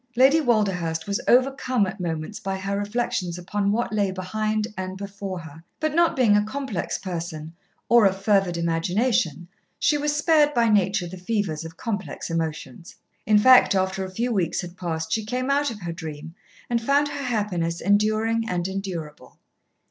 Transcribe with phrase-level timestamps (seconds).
[0.15, 5.37] Lady Walderhurst was overcome at moments by her reflections upon what lay behind and before
[5.37, 7.53] her, but not being a complex person
[7.87, 12.95] or of fervid imagination, she was spared by nature the fevers of complex emotions.
[13.27, 16.33] In fact, after a few weeks had passed she came out of her dream
[16.67, 19.37] and found her happiness enduring and endurable.